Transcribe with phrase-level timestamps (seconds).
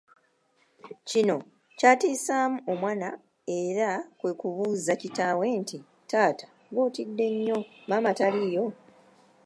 [1.09, 1.35] Kino
[1.77, 3.09] kyatiisaamu omwana
[3.59, 3.89] era
[4.19, 5.77] kwe kubuuza kitaawe nti,
[6.09, 7.57] “Taata ng’otidde nnyo,
[7.89, 8.65] maama taliiyo?”